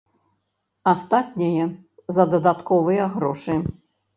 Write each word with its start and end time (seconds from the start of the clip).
Астатняе 0.91 1.63
за 2.17 2.23
дадатковыя 2.33 3.05
грошы. 3.19 3.55